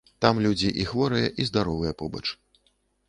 Там 0.25 0.39
людзі 0.45 0.71
і 0.83 0.85
хворыя, 0.93 1.27
і 1.43 1.47
здаровыя 1.53 1.93
побач. 2.01 2.25